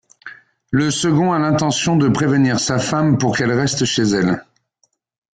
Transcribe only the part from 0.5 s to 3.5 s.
Le second a l'intention de prévenir sa femme pour